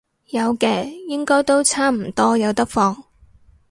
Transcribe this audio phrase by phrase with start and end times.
[0.31, 3.03] 有嘅，應該都差唔多有得放